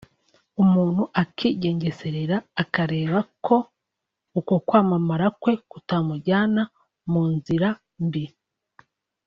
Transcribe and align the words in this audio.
umuntu 0.63 1.03
akigengesera 1.21 2.37
akareba 2.61 3.19
ko 3.45 3.55
uko 4.39 4.53
kwamamara 4.67 5.27
kwe 5.41 5.53
kutamujyana 5.71 6.63
mu 7.11 7.23
nzira 7.33 7.69
mbi 8.05 8.25